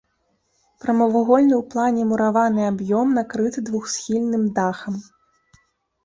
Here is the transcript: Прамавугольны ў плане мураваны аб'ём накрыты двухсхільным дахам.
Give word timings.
Прамавугольны 0.83 1.53
ў 1.57 1.63
плане 1.73 2.05
мураваны 2.13 2.63
аб'ём 2.71 3.07
накрыты 3.17 3.63
двухсхільным 3.67 4.43
дахам. 4.57 4.97